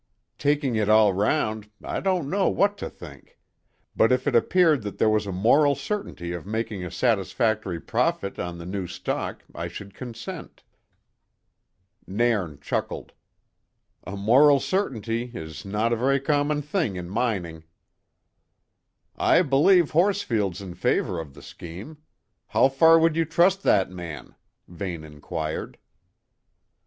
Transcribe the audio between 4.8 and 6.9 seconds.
that there was a moral certainty of making a